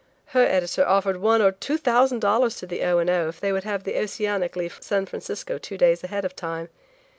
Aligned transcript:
Her 0.33 0.43
editor 0.43 0.83
offered 0.83 1.17
one 1.17 1.43
or 1.43 1.51
two 1.51 1.77
thousand 1.77 2.21
dollars 2.21 2.55
to 2.55 2.65
the 2.65 2.81
O. 2.81 2.97
and 2.97 3.07
O. 3.07 3.27
if 3.27 3.39
they 3.39 3.51
would 3.51 3.65
have 3.65 3.83
the 3.83 3.99
Oceanic 3.99 4.55
leave 4.55 4.79
San 4.81 5.05
Francisco 5.05 5.59
two 5.59 5.77
days 5.77 6.03
ahead 6.03 6.25
of 6.25 6.35
time. 6.35 6.69